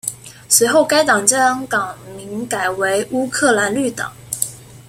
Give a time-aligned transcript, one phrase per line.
[0.49, 4.11] 随后该党将党名改为乌克兰绿党。